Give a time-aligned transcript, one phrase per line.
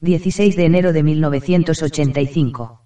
[0.00, 2.82] 16 de enero de 1985.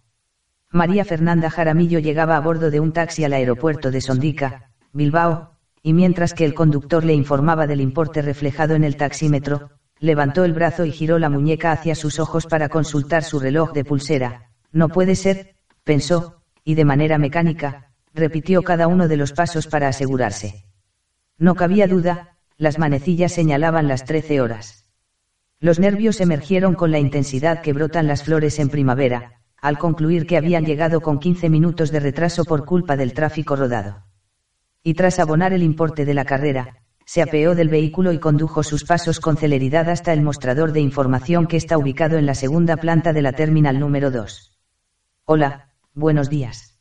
[0.71, 5.93] María Fernanda Jaramillo llegaba a bordo de un taxi al aeropuerto de Sondica, Bilbao, y
[5.93, 10.87] mientras que el conductor le informaba del importe reflejado en el taxímetro, levantó el brazo
[10.87, 14.53] y giró la muñeca hacia sus ojos para consultar su reloj de pulsera.
[14.73, 19.89] No puede ser, pensó, y de manera mecánica, repitió cada uno de los pasos para
[19.89, 20.65] asegurarse.
[21.37, 24.80] No cabía duda, las manecillas señalaban las trece horas.
[25.63, 30.39] Los nervios emergieron con la intensidad que brotan las flores en primavera, al concluir que
[30.39, 34.07] habían llegado con 15 minutos de retraso por culpa del tráfico rodado.
[34.83, 38.85] Y tras abonar el importe de la carrera, se apeó del vehículo y condujo sus
[38.85, 43.13] pasos con celeridad hasta el mostrador de información que está ubicado en la segunda planta
[43.13, 44.59] de la terminal número 2.
[45.27, 46.81] Hola, buenos días.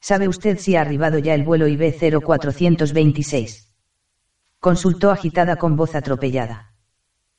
[0.00, 3.72] ¿Sabe usted si ha arribado ya el vuelo IB 0426?
[4.58, 6.69] Consultó agitada con voz atropellada.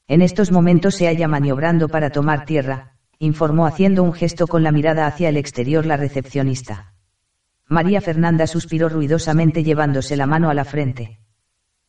[0.08, 4.72] En estos momentos se halla maniobrando para tomar tierra, informó haciendo un gesto con la
[4.72, 6.96] mirada hacia el exterior la recepcionista.
[7.68, 11.20] María Fernanda suspiró ruidosamente llevándose la mano a la frente.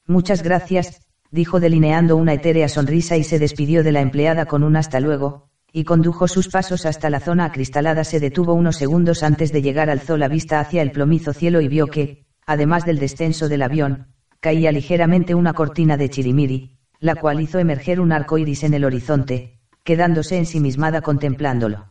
[0.07, 4.77] Muchas gracias, dijo delineando una etérea sonrisa y se despidió de la empleada con un
[4.77, 8.05] hasta luego, y condujo sus pasos hasta la zona acristalada.
[8.05, 11.69] Se detuvo unos segundos antes de llegar, alzó la vista hacia el plomizo cielo y
[11.69, 14.09] vio que, además del descenso del avión,
[14.41, 18.85] caía ligeramente una cortina de chirimiri, la cual hizo emerger un arco iris en el
[18.85, 21.89] horizonte, quedándose ensimismada contemplándolo.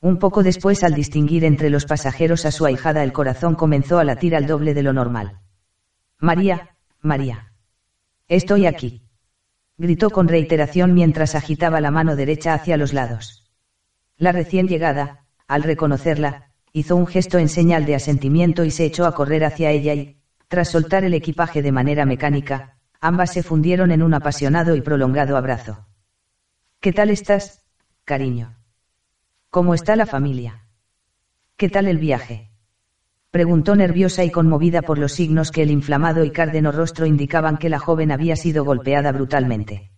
[0.00, 4.04] Un poco después, al distinguir entre los pasajeros a su ahijada, el corazón comenzó a
[4.04, 5.40] latir al doble de lo normal.
[6.18, 6.70] María,
[7.02, 7.52] María.
[8.26, 9.02] Estoy aquí.
[9.76, 13.52] Gritó con reiteración mientras agitaba la mano derecha hacia los lados.
[14.16, 19.04] La recién llegada, al reconocerla, hizo un gesto en señal de asentimiento y se echó
[19.04, 23.90] a correr hacia ella y, tras soltar el equipaje de manera mecánica, ambas se fundieron
[23.90, 25.86] en un apasionado y prolongado abrazo.
[26.80, 27.64] ¿Qué tal estás,
[28.04, 28.56] cariño?
[29.50, 30.68] ¿Cómo está la familia?
[31.56, 32.50] ¿Qué tal el viaje?
[33.32, 37.68] Preguntó nerviosa y conmovida por los signos que el inflamado y cárdeno rostro indicaban que
[37.68, 39.90] la joven había sido golpeada brutalmente.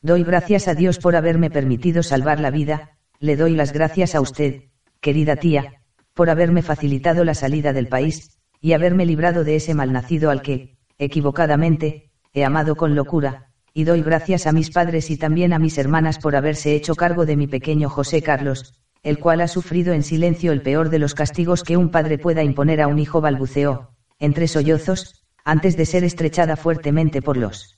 [0.00, 4.20] Doy gracias a Dios por haberme permitido salvar la vida, le doy las gracias a
[4.20, 4.62] usted,
[5.00, 5.82] querida tía,
[6.14, 10.78] por haberme facilitado la salida del país, y haberme librado de ese malnacido al que,
[10.98, 15.78] equivocadamente, he amado con locura, y doy gracias a mis padres y también a mis
[15.78, 20.02] hermanas por haberse hecho cargo de mi pequeño José Carlos, el cual ha sufrido en
[20.02, 23.90] silencio el peor de los castigos que un padre pueda imponer a un hijo balbuceó,
[24.18, 27.76] entre sollozos, antes de ser estrechada fuertemente por los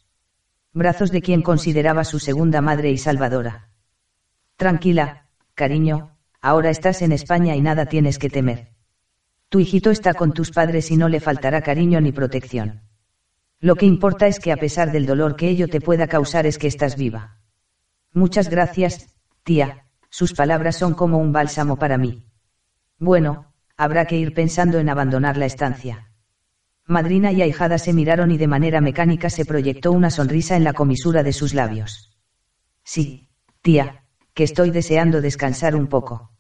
[0.73, 3.69] brazos de quien consideraba su segunda madre y salvadora.
[4.57, 8.69] Tranquila, cariño, ahora estás en España y nada tienes que temer.
[9.49, 12.83] Tu hijito está con tus padres y no le faltará cariño ni protección.
[13.61, 16.57] Lo que importa es que a pesar del dolor que ello te pueda causar es
[16.57, 17.37] que estás viva.
[18.15, 22.25] Muchas gracias, tía, sus palabras son como un bálsamo para mí.
[22.99, 26.11] Bueno, habrá que ir pensando en abandonar la estancia.
[26.87, 30.73] Madrina y ahijada se miraron y de manera mecánica se proyectó una sonrisa en la
[30.73, 32.17] comisura de sus labios.
[32.83, 33.29] Sí,
[33.61, 34.05] tía,
[34.35, 36.33] que estoy deseando descansar un poco.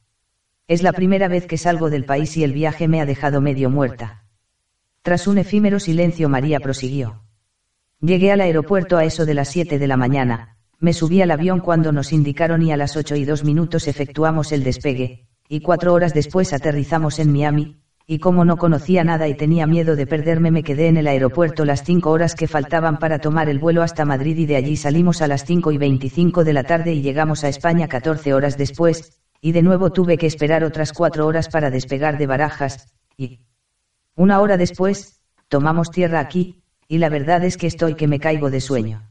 [0.67, 3.71] Es la primera vez que salgo del país y el viaje me ha dejado medio
[3.71, 4.25] muerta.
[5.03, 7.23] Tras un efímero silencio María prosiguió.
[8.03, 11.61] Llegué al aeropuerto a eso de las 7 de la mañana, me subí al avión
[11.61, 15.95] cuando nos indicaron y a las 8 y 2 minutos efectuamos el despegue, y cuatro
[15.95, 20.51] horas después aterrizamos en Miami, y como no conocía nada y tenía miedo de perderme
[20.51, 24.05] me quedé en el aeropuerto las cinco horas que faltaban para tomar el vuelo hasta
[24.05, 27.43] Madrid y de allí salimos a las 5 y 25 de la tarde y llegamos
[27.45, 31.71] a España 14 horas después, y de nuevo tuve que esperar otras cuatro horas para
[31.71, 33.41] despegar de Barajas, y,
[34.21, 35.19] una hora después,
[35.49, 39.09] tomamos tierra aquí, y la verdad es que estoy que me caigo de sueño.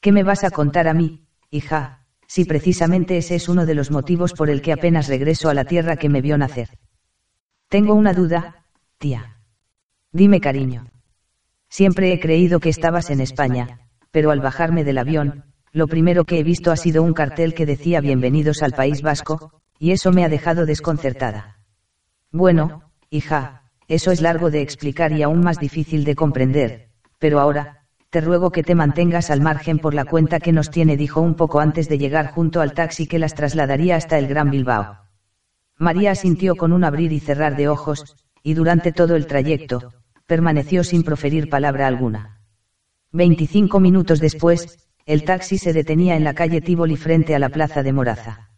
[0.00, 2.06] ¿Qué me vas a contar a mí, hija?
[2.28, 5.64] Si precisamente ese es uno de los motivos por el que apenas regreso a la
[5.64, 6.78] tierra que me vio nacer.
[7.68, 8.66] Tengo una duda,
[8.98, 9.38] tía.
[10.12, 10.86] Dime cariño.
[11.68, 13.80] Siempre he creído que estabas en España,
[14.12, 17.66] pero al bajarme del avión, lo primero que he visto ha sido un cartel que
[17.66, 21.58] decía Bienvenidos al País Vasco, y eso me ha dejado desconcertada.
[22.30, 23.59] Bueno, hija,
[23.90, 28.52] eso es largo de explicar y aún más difícil de comprender, pero ahora, te ruego
[28.52, 31.88] que te mantengas al margen por la cuenta que nos tiene, dijo un poco antes
[31.88, 34.96] de llegar junto al taxi que las trasladaría hasta el Gran Bilbao.
[35.76, 38.14] María asintió con un abrir y cerrar de ojos,
[38.44, 39.92] y durante todo el trayecto,
[40.24, 42.38] permaneció sin proferir palabra alguna.
[43.10, 47.82] Veinticinco minutos después, el taxi se detenía en la calle Tívoli frente a la plaza
[47.82, 48.49] de Moraza.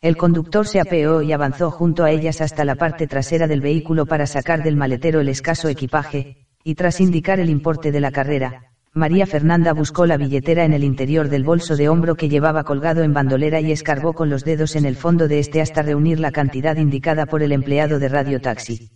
[0.00, 4.06] El conductor se apeó y avanzó junto a ellas hasta la parte trasera del vehículo
[4.06, 8.68] para sacar del maletero el escaso equipaje, y tras indicar el importe de la carrera,
[8.92, 13.02] María Fernanda buscó la billetera en el interior del bolso de hombro que llevaba colgado
[13.02, 16.30] en bandolera y escargó con los dedos en el fondo de este hasta reunir la
[16.30, 18.92] cantidad indicada por el empleado de Radio Taxi.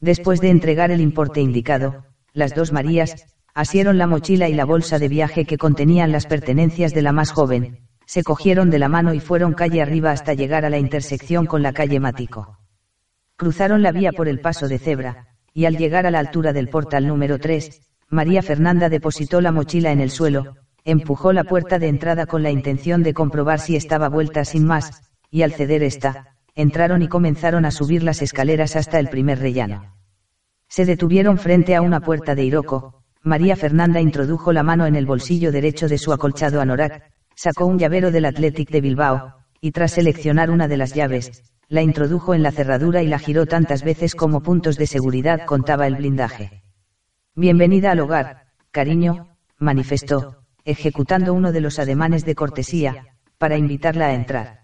[0.00, 4.98] Después de entregar el importe indicado, las dos Marías, asieron la mochila y la bolsa
[4.98, 9.14] de viaje que contenían las pertenencias de la más joven, se cogieron de la mano
[9.14, 12.58] y fueron calle arriba hasta llegar a la intersección con la calle Mático.
[13.36, 16.68] Cruzaron la vía por el paso de cebra, y al llegar a la altura del
[16.68, 21.88] portal número 3, María Fernanda depositó la mochila en el suelo, empujó la puerta de
[21.88, 26.36] entrada con la intención de comprobar si estaba vuelta sin más, y al ceder esta,
[26.54, 29.94] entraron y comenzaron a subir las escaleras hasta el primer rellano.
[30.68, 35.06] Se detuvieron frente a una puerta de Iroco, María Fernanda introdujo la mano en el
[35.06, 39.92] bolsillo derecho de su acolchado anorak, sacó un llavero del Athletic de Bilbao, y tras
[39.92, 44.14] seleccionar una de las llaves, la introdujo en la cerradura y la giró tantas veces
[44.14, 46.62] como puntos de seguridad contaba el blindaje.
[47.34, 54.14] Bienvenida al hogar, cariño, manifestó, ejecutando uno de los ademanes de cortesía, para invitarla a
[54.14, 54.60] entrar.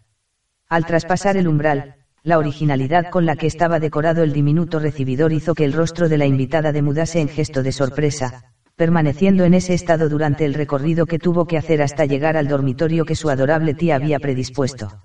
[0.69, 5.55] Al traspasar el umbral, la originalidad con la que estaba decorado el diminuto recibidor hizo
[5.55, 10.09] que el rostro de la invitada demudase en gesto de sorpresa, permaneciendo en ese estado
[10.09, 13.97] durante el recorrido que tuvo que hacer hasta llegar al dormitorio que su adorable tía
[13.97, 15.03] había predispuesto.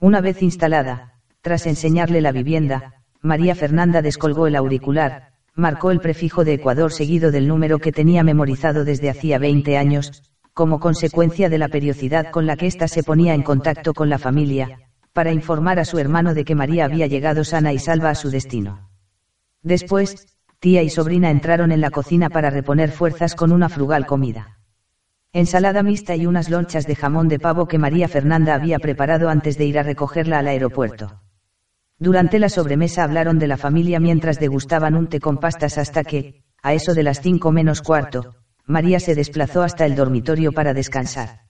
[0.00, 6.44] Una vez instalada, tras enseñarle la vivienda, María Fernanda descolgó el auricular, marcó el prefijo
[6.44, 11.56] de Ecuador seguido del número que tenía memorizado desde hacía 20 años, como consecuencia de
[11.56, 14.78] la periodicidad con la que ésta se ponía en contacto con la familia,
[15.14, 18.28] para informar a su hermano de que María había llegado sana y salva a su
[18.28, 18.90] destino.
[19.62, 20.26] Después,
[20.60, 24.58] tía y sobrina entraron en la cocina para reponer fuerzas con una frugal comida.
[25.32, 29.56] Ensalada mixta y unas lonchas de jamón de pavo que María Fernanda había preparado antes
[29.56, 31.22] de ir a recogerla al aeropuerto.
[31.98, 36.42] Durante la sobremesa hablaron de la familia mientras degustaban un té con pastas hasta que,
[36.62, 38.34] a eso de las cinco menos cuarto,
[38.66, 41.49] María se desplazó hasta el dormitorio para descansar.